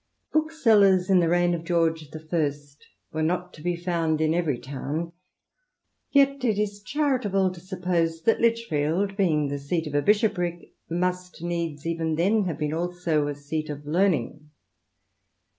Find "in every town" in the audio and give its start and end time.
4.19-5.11